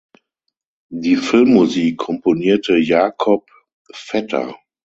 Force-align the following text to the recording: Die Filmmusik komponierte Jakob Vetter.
Die 0.91 1.15
Filmmusik 1.15 1.97
komponierte 1.99 2.75
Jakob 2.75 3.47
Vetter. 3.93 4.55